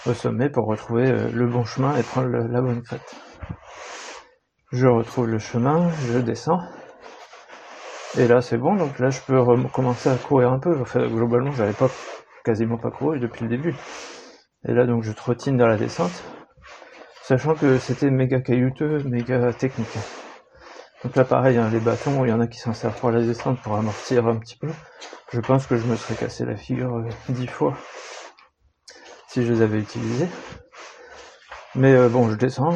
au 0.07 0.15
sommet 0.15 0.49
pour 0.49 0.65
retrouver 0.65 1.11
euh, 1.11 1.29
le 1.31 1.45
bon 1.45 1.63
chemin 1.63 1.95
et 1.95 2.01
prendre 2.01 2.27
la 2.29 2.59
bonne 2.59 2.81
crête. 2.81 3.15
Je 4.71 4.87
retrouve 4.87 5.27
le 5.27 5.37
chemin, 5.37 5.91
je 6.11 6.17
descends. 6.17 6.59
Et 8.17 8.27
là 8.27 8.41
c'est 8.41 8.57
bon, 8.57 8.75
donc 8.75 8.97
là 8.97 9.11
je 9.11 9.21
peux 9.21 9.39
recommencer 9.39 10.09
à 10.09 10.15
courir 10.15 10.51
un 10.51 10.59
peu. 10.59 10.81
Enfin, 10.81 11.07
globalement 11.07 11.51
j'avais 11.51 11.73
pas 11.73 11.89
quasiment 12.43 12.77
pas 12.77 12.89
couru 12.89 13.19
depuis 13.19 13.43
le 13.43 13.49
début. 13.49 13.75
Et 14.67 14.73
là 14.73 14.87
donc 14.87 15.03
je 15.03 15.11
trottine 15.11 15.57
dans 15.57 15.67
la 15.67 15.77
descente, 15.77 16.23
sachant 17.21 17.53
que 17.53 17.77
c'était 17.77 18.09
méga 18.09 18.41
caillouteux, 18.41 19.03
méga 19.03 19.53
technique. 19.53 19.99
Donc 21.03 21.15
là 21.15 21.25
pareil, 21.25 21.57
hein, 21.57 21.69
les 21.71 21.79
bâtons, 21.79 22.25
il 22.25 22.29
y 22.29 22.33
en 22.33 22.39
a 22.39 22.47
qui 22.47 22.59
s'en 22.59 22.73
servent 22.73 22.99
pour 22.99 23.11
la 23.11 23.21
descente 23.21 23.59
pour 23.61 23.75
amortir 23.75 24.27
un 24.27 24.37
petit 24.37 24.57
peu. 24.57 24.69
Je 25.31 25.39
pense 25.39 25.65
que 25.65 25.77
je 25.77 25.85
me 25.85 25.95
serais 25.95 26.15
cassé 26.15 26.45
la 26.45 26.55
figure 26.55 26.97
euh, 26.97 27.09
dix 27.29 27.47
fois 27.47 27.75
si 29.27 29.45
je 29.45 29.51
les 29.51 29.61
avais 29.61 29.79
utilisés. 29.79 30.27
Mais 31.75 31.93
euh, 31.93 32.09
bon, 32.09 32.29
je 32.29 32.35
descends, 32.35 32.75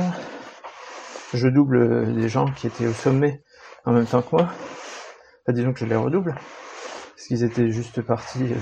je 1.33 1.47
double 1.49 2.03
les 2.11 2.29
gens 2.29 2.49
qui 2.51 2.67
étaient 2.67 2.87
au 2.87 2.93
sommet 2.93 3.43
en 3.83 3.91
même 3.91 4.05
temps 4.05 4.21
que 4.21 4.35
moi. 4.35 4.43
Enfin, 4.43 5.53
disons 5.53 5.73
que 5.73 5.79
je 5.79 5.85
les 5.85 5.95
redouble, 5.95 6.33
parce 6.33 7.27
qu'ils 7.27 7.43
étaient 7.43 7.69
juste 7.69 8.01
partis 8.01 8.45
euh, 8.45 8.55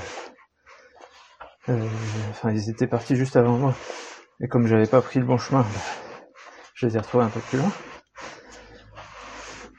euh, 1.69 1.87
enfin, 2.31 2.51
ils 2.51 2.69
étaient 2.69 2.87
partis 2.87 3.15
juste 3.15 3.37
avant 3.37 3.57
moi. 3.57 3.73
Et 4.41 4.47
comme 4.47 4.67
j'avais 4.67 4.87
pas 4.87 5.01
pris 5.01 5.19
le 5.19 5.25
bon 5.25 5.37
chemin, 5.37 5.65
je 6.73 6.87
les 6.87 6.97
ai 6.97 6.99
retrouvés 6.99 7.23
un 7.23 7.29
peu 7.29 7.39
plus 7.39 7.59
loin. 7.59 7.71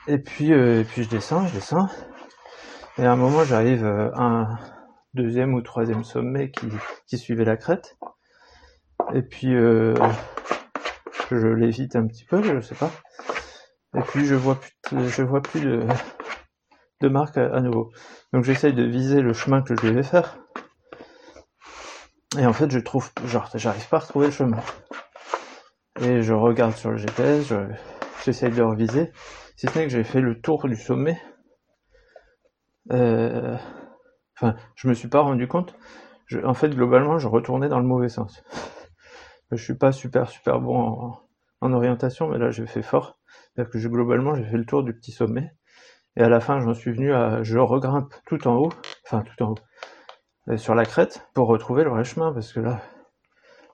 Et 0.06 0.18
puis, 0.18 0.52
euh, 0.52 0.80
et 0.80 0.84
puis 0.84 1.02
je 1.02 1.08
descends, 1.08 1.46
je 1.46 1.54
descends. 1.54 1.88
Et 2.98 3.06
à 3.06 3.12
un 3.12 3.16
moment, 3.16 3.44
j'arrive 3.44 3.84
euh, 3.84 4.10
à 4.14 4.22
un 4.22 4.58
deuxième 5.14 5.54
ou 5.54 5.62
troisième 5.62 6.04
sommet 6.04 6.50
qui, 6.50 6.66
qui 7.06 7.16
suivait 7.16 7.44
la 7.44 7.56
crête. 7.56 7.96
Et 9.14 9.22
puis, 9.22 9.52
je 9.52 11.46
l'évite 11.46 11.96
un 11.96 12.06
petit 12.06 12.24
peu, 12.24 12.42
je 12.42 12.60
sais 12.60 12.74
pas. 12.74 12.90
Et 13.96 14.00
puis, 14.00 14.26
je 14.26 14.34
vois 14.34 14.58
plus, 14.82 15.08
je 15.08 15.22
vois 15.22 15.40
plus 15.40 15.60
de, 15.60 15.86
de 17.00 17.08
marque 17.08 17.38
à, 17.38 17.54
à 17.54 17.60
nouveau. 17.60 17.90
Donc, 18.32 18.44
j'essaye 18.44 18.74
de 18.74 18.84
viser 18.84 19.20
le 19.20 19.32
chemin 19.32 19.62
que 19.62 19.74
je 19.74 19.86
devais 19.86 20.02
faire. 20.02 20.38
Et 22.38 22.46
en 22.46 22.52
fait, 22.52 22.70
je 22.70 22.78
trouve, 22.78 23.10
genre, 23.26 23.48
j'arrive 23.54 23.88
pas 23.88 23.98
à 23.98 24.00
retrouver 24.00 24.26
le 24.26 24.32
chemin. 24.32 24.60
Et 26.00 26.22
je 26.22 26.32
regarde 26.32 26.74
sur 26.74 26.90
le 26.90 26.96
GPS, 26.96 27.52
j'essaye 28.24 28.50
de 28.50 28.62
reviser. 28.62 29.12
Si 29.56 29.66
ce 29.66 29.78
n'est 29.78 29.84
que 29.84 29.90
j'ai 29.90 30.04
fait 30.04 30.20
le 30.20 30.40
tour 30.40 30.66
du 30.68 30.76
sommet. 30.76 31.20
Euh, 32.92 33.56
enfin, 34.36 34.56
je 34.74 34.88
me 34.88 34.94
suis 34.94 35.08
pas 35.08 35.20
rendu 35.20 35.48
compte. 35.48 35.74
en 36.44 36.54
fait, 36.54 36.70
globalement, 36.70 37.18
je 37.18 37.28
retournais 37.28 37.68
dans 37.68 37.80
le 37.80 37.86
mauvais 37.86 38.08
sens. 38.08 38.42
Je 39.52 39.62
suis 39.62 39.76
pas 39.76 39.92
super 39.92 40.28
super 40.30 40.58
bon 40.58 40.76
en, 40.76 41.20
en 41.60 41.72
orientation, 41.72 42.28
mais 42.28 42.38
là, 42.38 42.50
j'ai 42.50 42.66
fait 42.66 42.82
fort. 42.82 43.18
C'est-à-dire 43.54 43.70
que 43.70 43.78
globalement, 43.78 44.34
j'ai 44.34 44.44
fait 44.44 44.56
le 44.56 44.64
tour 44.64 44.82
du 44.82 44.92
petit 44.94 45.12
sommet. 45.12 45.54
Et 46.16 46.22
à 46.22 46.28
la 46.28 46.40
fin, 46.40 46.60
j'en 46.60 46.74
suis 46.74 46.92
venu 46.92 47.12
à, 47.12 47.42
je 47.42 47.58
regrimpe 47.58 48.14
tout 48.26 48.46
en 48.48 48.56
haut, 48.56 48.72
enfin 49.04 49.22
tout 49.22 49.42
en 49.42 49.50
haut, 49.50 49.58
euh, 50.48 50.56
sur 50.56 50.74
la 50.74 50.84
crête 50.84 51.26
pour 51.34 51.48
retrouver 51.48 51.84
le 51.84 51.90
vrai 51.90 52.04
chemin 52.04 52.32
parce 52.32 52.52
que 52.52 52.60
là 52.60 52.82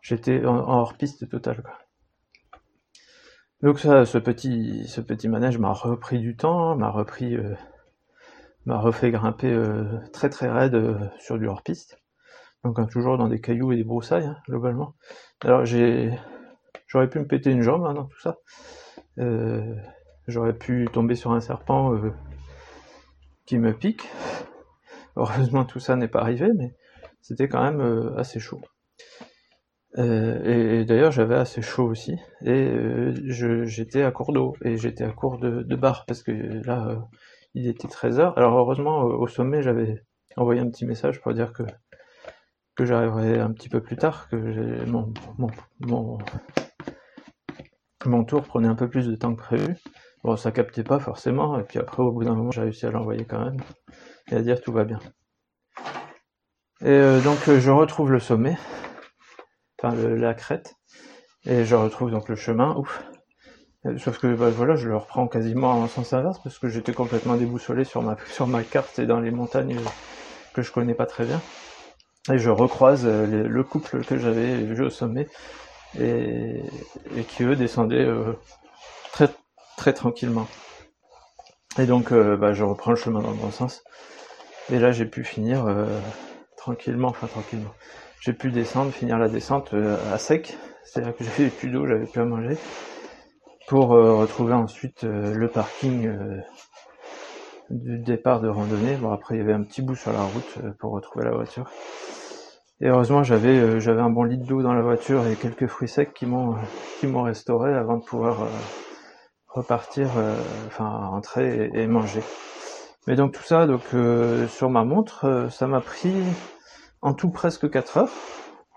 j'étais 0.03 0.45
en, 0.47 0.57
hors 0.57 0.95
piste 0.95 1.29
totale. 1.29 1.63
Donc 3.63 3.79
ça, 3.79 4.07
ce 4.07 4.19
petit, 4.19 4.87
ce 4.89 5.01
petit 5.01 5.29
manège 5.29 5.59
m'a 5.59 5.73
repris 5.73 6.19
du 6.19 6.37
temps, 6.37 6.77
m'a 6.77 6.91
repris, 6.91 7.37
euh, 7.37 7.55
m'a 8.67 8.79
refait 8.79 9.11
grimper 9.11 9.53
euh, 9.53 9.85
très 10.13 10.31
très 10.31 10.51
raide 10.51 10.99
sur 11.19 11.39
du 11.39 11.47
hors 11.47 11.63
piste. 11.63 11.99
Donc 12.65 12.79
hein, 12.79 12.87
toujours 12.87 13.19
dans 13.19 13.29
des 13.29 13.41
cailloux 13.41 13.73
et 13.73 13.77
des 13.77 13.85
broussailles 13.85 14.27
hein, 14.27 14.37
globalement. 14.49 14.95
Alors 15.43 15.65
j'ai, 15.65 16.13
j'aurais 16.87 17.09
pu 17.09 17.19
me 17.19 17.27
péter 17.27 17.51
une 17.51 17.63
jambe 17.63 17.85
hein, 17.85 17.95
dans 17.95 18.05
tout 18.05 18.21
ça. 18.21 18.39
j'aurais 20.27 20.55
pu 20.55 20.89
tomber 20.93 21.15
sur 21.15 21.33
un 21.33 21.41
serpent 21.41 21.99
qui 23.51 23.59
me 23.59 23.75
pique. 23.75 24.09
Heureusement, 25.17 25.65
tout 25.65 25.81
ça 25.81 25.97
n'est 25.97 26.09
pas 26.09 26.21
arrivé, 26.21 26.51
mais 26.57 26.73
c'était 27.21 27.49
quand 27.49 27.63
même 27.63 27.81
euh, 27.81 28.17
assez 28.17 28.39
chaud. 28.39 28.61
Euh, 29.99 30.81
et, 30.81 30.85
d'ailleurs, 30.85 31.13
j'avais 31.13 31.35
assez 31.35 31.63
chaud 31.63 31.85
aussi, 31.85 32.17
et 32.43 32.51
euh, 32.51 33.13
j'étais 33.67 34.03
à 34.03 34.11
court 34.13 34.33
d'eau, 34.33 34.55
et 34.65 34.77
j'étais 34.77 35.05
à 35.05 35.11
court 35.11 35.39
de, 35.39 35.63
de 35.63 35.77
barre, 35.77 36.05
parce 36.07 36.23
que 36.23 36.33
là, 36.33 37.09
il 37.55 37.67
était 37.67 37.89
13h. 37.89 38.35
Alors 38.37 38.57
heureusement, 38.57 39.03
au 39.03 39.27
sommet, 39.27 39.63
j'avais 39.63 40.05
envoyé 40.37 40.61
un 40.61 40.69
petit 40.71 40.87
message 40.87 41.21
pour 41.21 41.35
dire 41.35 41.53
que, 41.53 41.65
que 42.77 42.85
j'arriverais 42.85 43.41
un 43.41 43.53
petit 43.53 43.69
peu 43.69 43.83
plus 43.83 43.97
tard, 43.97 44.29
que 44.29 44.85
mon, 44.87 45.13
mon, 45.39 45.49
mon, 45.81 46.19
mon 48.07 48.25
tour 48.25 48.43
prenait 48.43 48.69
un 48.69 48.77
peu 48.77 48.89
plus 48.89 49.07
de 49.07 49.17
temps 49.17 49.35
que 49.35 49.43
prévu. 49.43 49.77
Bon, 50.23 50.37
ça 50.37 50.53
captait 50.53 50.85
pas 50.85 50.99
forcément, 50.99 51.59
et 51.59 51.65
puis 51.65 51.79
après, 51.79 52.03
au 52.03 52.13
bout 52.13 52.25
d'un 52.25 52.35
moment, 52.35 52.51
j'ai 52.51 52.61
réussi 52.61 52.87
à 52.87 52.91
l'envoyer 52.91 53.25
quand 53.25 53.45
même 53.45 53.61
et 54.31 54.37
à 54.37 54.43
dire 54.43 54.61
tout 54.61 54.73
va 54.73 54.85
bien. 54.85 55.01
Et 56.83 56.89
euh, 56.89 57.21
donc 57.21 57.49
euh, 57.49 57.61
je 57.61 57.71
retrouve 57.71 58.11
le 58.11 58.21
sommet, 58.21 58.57
enfin 59.83 59.95
la 59.95 60.35
crête, 60.35 60.77
et 61.47 61.65
je 61.65 61.75
retrouve 61.75 62.11
donc 62.11 62.29
le 62.29 62.37
chemin, 62.37 62.75
ouf. 62.77 63.03
Sauf 63.97 64.19
que 64.19 64.35
bah, 64.35 64.51
voilà, 64.51 64.77
je 64.77 64.89
le 64.89 64.97
reprends 64.97 65.27
quasiment 65.27 65.71
en 65.71 65.89
sens 65.89 66.13
inverse 66.13 66.39
parce 66.43 66.59
que 66.59 66.69
j'étais 66.69 66.93
complètement 66.93 67.37
déboussolé 67.37 67.85
sur 67.85 68.03
ma 68.03 68.17
sur 68.31 68.47
ma 68.47 68.63
carte 68.63 68.99
et 68.99 69.07
dans 69.07 69.21
les 69.21 69.31
montagnes 69.31 69.79
que 70.53 70.61
je 70.61 70.71
connais 70.71 70.95
pas 70.95 71.07
très 71.07 71.25
bien. 71.25 71.41
Et 72.31 72.39
je 72.39 72.51
recroise 72.51 73.07
euh, 73.07 73.49
le 73.49 73.65
couple 73.65 74.05
que 74.05 74.19
j'avais 74.19 74.57
vu 74.57 74.85
au 74.85 74.91
sommet 74.91 75.27
et, 75.99 76.63
qui 77.29 77.43
eux 77.43 77.57
descendaient 77.57 78.07
très 79.13 79.31
très 79.79 79.95
tranquillement. 79.95 80.47
Et 81.79 81.87
donc 81.87 82.13
bah, 82.13 82.53
je 82.53 82.65
reprends 82.65 82.91
le 82.91 82.97
chemin 82.97 83.21
dans 83.21 83.31
le 83.31 83.37
bon 83.37 83.51
sens. 83.51 83.83
Et 84.73 84.79
là, 84.79 84.93
j'ai 84.93 85.07
pu 85.07 85.25
finir 85.25 85.67
euh, 85.67 85.87
tranquillement, 86.57 87.09
enfin 87.09 87.27
tranquillement. 87.27 87.75
J'ai 88.21 88.33
pu 88.33 88.51
descendre, 88.51 88.93
finir 88.93 89.19
la 89.19 89.29
descente 89.29 89.73
euh, 89.75 89.97
à 90.13 90.19
sec, 90.19 90.57
c'est-à-dire 90.85 91.17
que 91.17 91.25
j'avais 91.37 91.51
plus 91.51 91.71
d'eau, 91.71 91.87
j'avais 91.87 92.07
plus 92.07 92.21
à 92.21 92.25
manger, 92.25 92.57
pour 93.69 93.95
euh, 93.95 94.15
retrouver 94.15 94.55
ensuite 94.55 95.05
le 95.05 95.49
parking 95.49 96.13
du 97.71 97.99
départ 97.99 98.41
de 98.41 98.49
randonnée. 98.49 98.97
Bon, 98.97 99.11
après, 99.11 99.37
il 99.37 99.39
y 99.39 99.41
avait 99.41 99.53
un 99.53 99.63
petit 99.63 99.83
bout 99.83 99.95
sur 99.95 100.13
la 100.13 100.23
route 100.23 100.59
pour 100.79 100.93
retrouver 100.93 101.25
la 101.25 101.33
voiture. 101.33 101.71
Et 102.81 102.89
heureusement, 102.89 103.23
j'avais 103.23 103.61
un 103.61 104.11
bon 104.11 104.25
litre 104.25 104.47
d'eau 104.47 104.63
dans 104.63 104.73
la 104.73 104.83
voiture 104.83 105.27
et 105.27 105.37
quelques 105.37 105.67
fruits 105.67 105.89
secs 105.89 106.13
qui 106.13 106.27
m'ont 106.27 107.23
restauré 107.23 107.75
avant 107.75 107.99
de 107.99 108.05
pouvoir 108.05 108.49
repartir, 109.49 110.09
enfin 110.67 110.89
rentrer 110.89 111.71
et 111.75 111.87
manger. 111.87 112.23
Mais 113.07 113.17
donc 113.17 113.33
tout 113.33 113.43
ça, 113.43 113.67
donc 113.67 113.83
euh, 113.95 114.47
sur 114.47 114.69
ma 114.69 114.85
montre, 114.85 115.25
euh, 115.25 115.49
ça 115.49 115.67
m'a 115.67 115.81
pris 115.81 116.13
en 117.03 117.15
tout 117.15 117.31
presque 117.31 117.71
4 117.71 117.97
heures, 117.99 118.13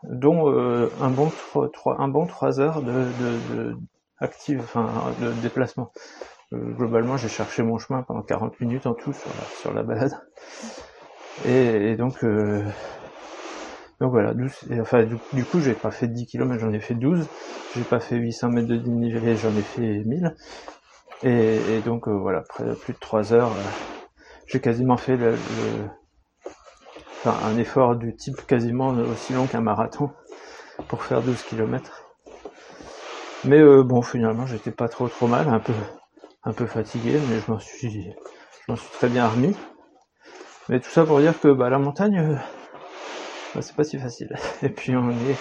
dont 0.04 0.50
euh, 0.50 0.90
un 1.00 1.12
bon 1.12 1.30
3, 1.30 2.02
un 2.02 2.08
bon 2.08 2.26
3 2.26 2.60
heures 2.60 2.82
de, 2.82 3.12
de, 3.14 3.40
de 3.40 3.76
active, 4.20 4.62
enfin 4.64 5.16
de 5.20 5.34
déplacement. 5.34 5.92
globalement, 6.52 7.18
j'ai 7.18 7.30
cherché 7.30 7.64
mon 7.64 7.78
chemin 7.78 8.04
pendant 8.04 8.22
40 8.22 8.60
minutes 8.62 8.86
en 8.86 8.94
tout 8.94 9.14
sur 9.14 9.34
la, 9.36 9.46
sur 9.60 9.74
la 9.74 9.84
balade. 9.84 10.18
Et, 11.46 11.96
donc 11.96 12.24
donc 14.00 14.12
voilà, 14.12 14.34
12, 14.34 14.52
enfin 14.82 15.04
du, 15.04 15.46
coup 15.46 15.60
j'ai 15.60 15.74
pas 15.74 15.92
fait 15.92 16.08
10 16.08 16.26
km, 16.26 16.60
j'en 16.60 16.74
ai 16.74 16.80
fait 16.80 16.94
12, 16.94 17.28
j'ai 17.74 17.84
pas 17.84 18.00
fait 18.00 18.18
800 18.18 18.50
mètres 18.50 18.68
de 18.68 18.78
dénivelé, 18.78 19.36
j'en 19.36 19.56
ai 19.56 19.64
fait 19.64 20.04
1000. 20.04 20.36
Et, 21.24 21.78
et 21.78 21.82
donc 21.82 22.08
voilà, 22.08 22.40
après 22.40 22.76
plus 22.76 22.94
de 22.94 23.00
3 23.00 23.34
heures, 23.34 23.56
j'ai 24.48 24.60
quasiment 24.60 24.98
fait 24.98 25.18
le, 25.18 25.38
un 27.26 27.58
effort 27.58 27.96
du 27.96 28.16
type 28.16 28.46
quasiment 28.48 28.90
aussi 28.90 29.34
long 29.34 29.48
qu'un 29.48 29.62
marathon 29.62 30.12
pour 30.88 31.04
faire 31.04 31.24
12 31.24 31.44
km. 31.44 32.06
Mais 33.44 33.60
euh, 33.60 33.84
bon, 33.84 34.02
finalement, 34.02 34.46
j'étais 34.46 34.72
pas 34.72 34.88
trop 34.88 35.08
trop 35.08 35.28
mal, 35.28 35.50
un 35.50 35.60
peu 35.60 35.74
un 36.46 36.54
peu 36.54 36.66
fatigué, 36.66 37.20
mais 37.20 37.40
je 37.40 37.52
m'en 37.52 37.60
suis, 37.60 38.04
je 38.04 38.72
m'en 38.72 38.76
suis 38.76 38.92
très 38.92 39.10
bien 39.10 39.28
remis. 39.28 39.56
Mais 40.70 40.80
tout 40.80 40.90
ça 40.90 41.06
pour 41.06 41.20
dire 41.20 41.40
que 41.40 41.50
bah, 41.50 41.70
la 41.70 41.80
montagne, 41.80 42.20
euh, 42.20 42.36
bah, 43.54 43.62
c'est 43.62 43.76
pas 43.76 43.84
si 43.84 43.98
facile. 43.98 44.36
Et 44.62 44.70
puis 44.70 44.96
on 44.96 45.12
est, 45.26 45.40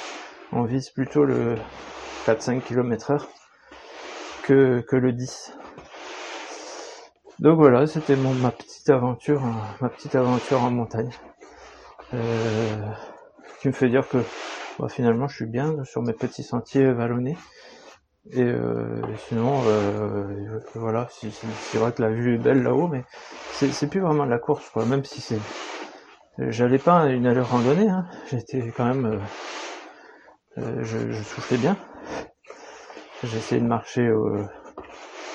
on 0.53 0.65
vise 0.65 0.91
plutôt 0.91 1.25
le 1.25 1.57
4-5 2.27 2.63
km 2.63 3.13
heure 3.13 3.29
que, 4.43 4.81
que 4.81 4.97
le 4.97 5.13
10. 5.13 5.57
Donc 7.39 7.59
voilà, 7.59 7.87
c'était 7.87 8.17
mon 8.17 8.35
ma 8.35 8.53
petite 8.53 8.89
aventure, 8.91 9.43
ma 9.81 9.89
petite 9.89 10.15
aventure 10.15 10.63
en 10.63 10.71
montagne. 10.71 11.11
Euh, 12.15 12.79
qui 13.61 13.69
me 13.69 13.73
fait 13.73 13.89
dire 13.89 14.07
que 14.09 14.19
bah, 14.79 14.89
finalement 14.89 15.29
je 15.29 15.37
suis 15.37 15.47
bien 15.47 15.83
sur 15.85 16.03
mes 16.03 16.13
petits 16.13 16.43
sentiers 16.43 16.93
vallonnés. 16.93 17.37
Et 18.31 18.43
euh, 18.43 19.03
sinon, 19.27 19.67
euh, 19.67 20.61
voilà, 20.75 21.09
c'est 21.11 21.79
vrai 21.79 21.93
que 21.93 22.03
la 22.03 22.11
vue 22.11 22.35
est 22.35 22.39
belle 22.39 22.63
là-haut, 22.63 22.87
mais 22.87 23.05
c'est 23.51 23.89
plus 23.89 24.01
vraiment 24.01 24.25
la 24.25 24.39
course, 24.39 24.69
quoi. 24.71 24.85
Même 24.87 25.05
si 25.05 25.21
c'est, 25.21 25.41
j'allais 26.39 26.79
pas 26.79 27.07
une 27.07 27.27
allure 27.27 27.49
randonnée, 27.49 27.89
hein. 27.89 28.07
j'étais 28.31 28.73
quand 28.77 28.85
même, 28.85 29.27
je, 30.57 31.11
je, 31.11 31.23
soufflais 31.23 31.59
bien. 31.59 31.77
J'essayais 33.25 33.61
de 33.61 33.67
marcher 33.67 34.09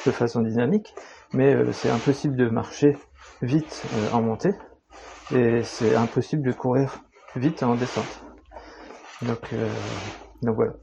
de 0.06 0.12
façon 0.12 0.42
dynamique, 0.42 0.96
mais 1.34 1.74
c'est 1.74 1.90
impossible 1.90 2.38
de 2.38 2.48
marcher 2.48 2.98
vite 3.42 3.86
en 4.14 4.22
montée, 4.22 4.54
et 5.32 5.64
c'est 5.64 5.96
impossible 5.96 6.44
de 6.44 6.52
courir 6.52 7.00
vite 7.36 7.64
en 7.64 7.76
descente. 7.76 8.24
Donc, 9.22 9.54
euh, 9.54 9.70
donc 10.42 10.56
voilà. 10.56 10.74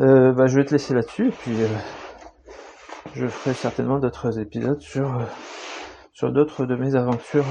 Euh, 0.00 0.32
bah, 0.32 0.46
je 0.46 0.56
vais 0.56 0.64
te 0.64 0.72
laisser 0.72 0.94
là-dessus 0.94 1.28
et 1.28 1.32
puis 1.32 1.62
euh, 1.62 1.68
je 3.14 3.26
ferai 3.26 3.54
certainement 3.54 3.98
d'autres 3.98 4.38
épisodes 4.38 4.80
sur 4.80 5.20
sur 6.12 6.32
d'autres 6.32 6.64
de 6.64 6.76
mes 6.76 6.94
aventures 6.94 7.46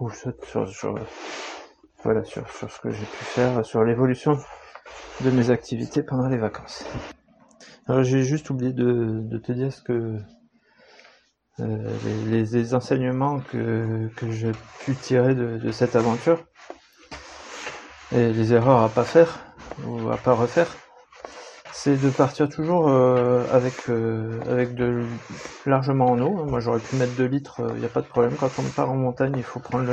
ou 0.00 0.10
sur, 0.10 0.68
sur, 0.68 0.94
voilà 2.04 2.24
sur, 2.24 2.48
sur 2.50 2.70
ce 2.70 2.80
que 2.80 2.90
j'ai 2.90 3.06
pu 3.06 3.24
faire 3.24 3.64
sur 3.64 3.82
l'évolution 3.82 4.38
de 5.20 5.30
mes 5.30 5.50
activités 5.50 6.02
pendant 6.02 6.28
les 6.28 6.36
vacances. 6.36 6.86
Alors 7.88 8.02
j'ai 8.02 8.22
juste 8.22 8.50
oublié 8.50 8.72
de, 8.72 9.20
de, 9.22 9.38
te 9.38 9.52
dire 9.52 9.72
ce 9.72 9.82
que 9.82 10.18
les, 11.58 12.44
les, 12.44 12.74
enseignements 12.74 13.40
que, 13.40 14.08
que 14.16 14.30
j'ai 14.30 14.52
pu 14.80 14.94
tirer 14.94 15.34
de, 15.34 15.70
cette 15.72 15.96
aventure 15.96 16.44
et 18.12 18.32
les 18.32 18.52
erreurs 18.52 18.82
à 18.82 18.88
pas 18.88 19.04
faire 19.04 19.38
ou 19.84 20.10
à 20.10 20.16
pas 20.16 20.34
refaire, 20.34 20.68
c'est 21.72 21.96
de 21.96 22.10
partir 22.10 22.48
toujours 22.48 22.88
euh, 22.88 23.44
avec 23.52 23.88
euh, 23.88 24.40
avec 24.50 24.74
de 24.74 25.04
largement 25.66 26.06
en 26.06 26.20
eau. 26.20 26.44
Moi 26.44 26.60
j'aurais 26.60 26.80
pu 26.80 26.96
mettre 26.96 27.14
2 27.16 27.24
litres, 27.24 27.56
il 27.58 27.64
euh, 27.64 27.78
n'y 27.78 27.84
a 27.84 27.88
pas 27.88 28.00
de 28.00 28.06
problème. 28.06 28.34
Quand 28.38 28.50
on 28.58 28.62
part 28.62 28.90
en 28.90 28.96
montagne, 28.96 29.34
il 29.36 29.42
faut 29.42 29.60
prendre 29.60 29.90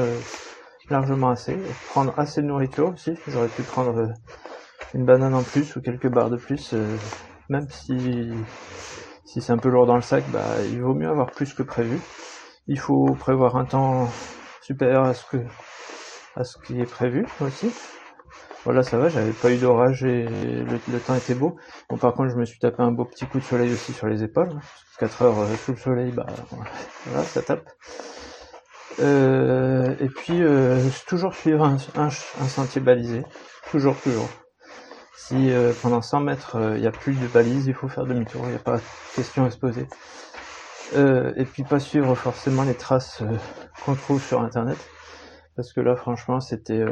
largement 0.89 1.29
assez. 1.29 1.57
Prendre 1.89 2.13
assez 2.17 2.41
de 2.41 2.47
nourriture 2.47 2.93
aussi. 2.93 3.17
J'aurais 3.27 3.47
pu 3.47 3.63
prendre 3.63 4.13
une 4.93 5.05
banane 5.05 5.33
en 5.33 5.43
plus 5.43 5.75
ou 5.75 5.81
quelques 5.81 6.09
barres 6.09 6.29
de 6.29 6.37
plus, 6.37 6.73
même 7.49 7.67
si 7.69 8.31
si 9.25 9.41
c'est 9.41 9.51
un 9.51 9.57
peu 9.57 9.69
lourd 9.69 9.85
dans 9.85 9.95
le 9.95 10.01
sac, 10.01 10.23
bah 10.31 10.43
il 10.71 10.81
vaut 10.81 10.93
mieux 10.93 11.09
avoir 11.09 11.31
plus 11.31 11.53
que 11.53 11.63
prévu. 11.63 11.99
Il 12.67 12.79
faut 12.79 13.13
prévoir 13.13 13.55
un 13.55 13.65
temps 13.65 14.09
supérieur 14.61 15.03
à 15.03 15.13
ce 15.13 15.25
que 15.25 15.37
à 16.35 16.43
ce 16.43 16.57
qui 16.65 16.79
est 16.81 16.89
prévu 16.89 17.25
aussi. 17.41 17.71
Voilà, 18.65 18.81
ça 18.81 18.97
va, 18.97 19.09
j'avais 19.09 19.33
pas 19.33 19.51
eu 19.51 19.57
d'orage 19.57 20.05
et 20.05 20.25
le, 20.25 20.99
temps 20.99 21.15
était 21.15 21.35
beau. 21.35 21.57
Bon, 21.89 21.97
par 21.97 22.13
contre, 22.13 22.31
je 22.31 22.37
me 22.37 22.45
suis 22.45 22.59
tapé 22.59 22.81
un 22.81 22.91
beau 22.91 23.03
petit 23.03 23.25
coup 23.25 23.39
de 23.39 23.43
soleil 23.43 23.73
aussi 23.73 23.91
sur 23.91 24.07
les 24.07 24.23
épaules. 24.23 24.49
4 24.99 25.21
heures 25.23 25.39
euh, 25.39 25.55
sous 25.65 25.73
le 25.73 25.77
soleil, 25.77 26.11
bah 26.11 26.25
voilà, 27.07 27.23
ça 27.25 27.41
tape. 27.41 27.69
Euh, 29.01 29.95
et 29.99 30.07
puis, 30.07 30.41
euh, 30.41 30.79
toujours 31.07 31.35
suivre 31.35 31.65
un, 31.65 32.09
sentier 32.47 32.79
balisé. 32.79 33.23
Toujours, 33.69 33.99
toujours. 33.99 34.29
Si 35.27 35.51
pendant 35.81 36.01
100 36.01 36.19
mètres, 36.19 36.57
il 36.75 36.81
n'y 36.81 36.87
a 36.87 36.91
plus 36.91 37.15
de 37.15 37.27
balise, 37.27 37.67
il 37.67 37.73
faut 37.73 37.87
faire 37.87 38.05
demi-tour, 38.05 38.41
il 38.45 38.49
n'y 38.49 38.55
a 38.55 38.59
pas 38.59 38.79
question 39.15 39.45
à 39.45 39.51
se 39.51 39.57
poser. 39.57 39.87
et 40.93 41.45
puis 41.45 41.63
pas 41.63 41.79
suivre 41.79 42.13
forcément 42.15 42.63
les 42.63 42.75
traces 42.75 43.23
qu'on 43.85 43.95
trouve 43.95 44.21
sur 44.21 44.41
Internet. 44.41 44.77
Parce 45.55 45.71
que 45.71 45.79
là, 45.79 45.95
franchement, 45.95 46.39
c'était 46.39 46.83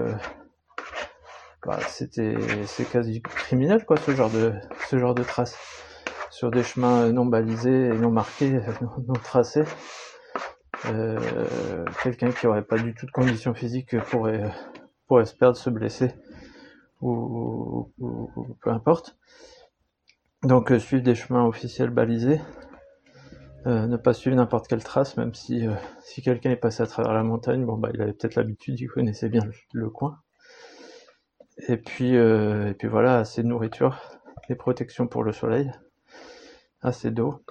bah, 1.65 1.77
c'était 1.87 2.35
c'est 2.65 2.89
quasi 2.89 3.21
criminel 3.21 3.85
quoi 3.85 3.95
ce 3.97 4.15
genre 4.15 4.31
de 4.31 4.53
ce 4.89 4.97
genre 4.97 5.13
de 5.13 5.21
traces 5.23 5.57
sur 6.31 6.49
des 6.49 6.63
chemins 6.63 7.11
non 7.11 7.25
balisés 7.25 7.87
et 7.87 7.93
non 7.93 8.09
marqués, 8.09 8.61
non, 8.81 9.13
tracés. 9.13 9.65
Euh, 10.87 11.19
quelqu'un 12.01 12.31
qui 12.31 12.47
aurait 12.47 12.63
pas 12.63 12.77
du 12.77 12.95
tout 12.95 13.05
de 13.05 13.11
conditions 13.11 13.53
physiques 13.53 13.99
pourrait 14.05 14.49
pourrait 15.07 15.25
se 15.25 15.35
perdre, 15.35 15.55
se 15.55 15.69
blesser 15.69 16.11
ou, 17.01 17.91
peu 18.61 18.69
importe. 18.69 19.17
Donc 20.43 20.71
euh, 20.71 20.79
suivre 20.79 21.03
des 21.03 21.15
chemins 21.15 21.45
officiels 21.45 21.91
balisés, 21.91 22.41
euh, 23.67 23.85
ne 23.87 23.97
pas 23.97 24.13
suivre 24.13 24.35
n'importe 24.35 24.67
quelle 24.67 24.83
trace, 24.83 25.17
même 25.17 25.33
si 25.33 25.65
si 26.03 26.21
quelqu'un 26.21 26.51
est 26.51 26.55
passé 26.55 26.81
à 26.83 26.87
travers 26.87 27.13
la 27.13 27.23
montagne, 27.23 27.65
bon 27.65 27.77
bah 27.77 27.89
il 27.93 28.01
avait 28.01 28.13
peut-être 28.13 28.35
l'habitude, 28.35 28.79
il 28.79 28.87
connaissait 28.87 29.29
bien 29.29 29.43
le 29.73 29.89
coin. 29.89 30.19
Et 31.67 31.77
puis, 31.77 32.15
euh, 32.17 32.69
et 32.69 32.73
puis 32.73 32.87
voilà, 32.87 33.19
assez 33.19 33.43
de 33.43 33.47
nourriture, 33.47 33.99
des 34.49 34.55
protections 34.55 35.07
pour 35.07 35.23
le 35.23 35.31
soleil, 35.31 35.71
assez 36.81 37.11
d'eau. 37.11 37.43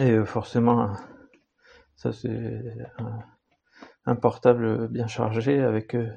Et 0.00 0.12
euh, 0.12 0.24
forcément, 0.24 0.94
ça 1.96 2.12
c'est 2.12 2.62
un, 4.06 4.16
portable 4.16 4.88
bien 4.88 5.06
chargé 5.06 5.60
avec, 5.60 5.94
euh, 5.94 6.10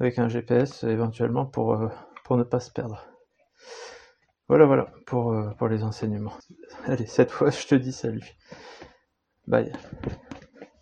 avec 0.00 0.18
un 0.18 0.28
GPS 0.28 0.84
éventuellement 0.84 1.46
pour, 1.46 1.90
pour 2.24 2.36
ne 2.36 2.44
pas 2.44 2.60
se 2.60 2.70
perdre. 2.70 3.06
Voilà, 4.48 4.64
voilà, 4.64 4.92
pour, 5.06 5.34
pour 5.58 5.68
les 5.68 5.84
enseignements. 5.84 6.36
Allez, 6.86 7.06
cette 7.06 7.30
fois, 7.30 7.50
je 7.50 7.66
te 7.66 7.74
dis 7.74 7.92
salut. 7.92 8.36
Bye. 9.46 9.72